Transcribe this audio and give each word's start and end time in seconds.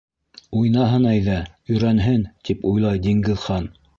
Уйнаһын 0.59 1.05
әйҙә, 1.09 1.35
өйрәнһен, 1.75 2.25
тип 2.49 2.65
уйлай 2.73 3.05
Диңгеҙхан. 3.07 3.73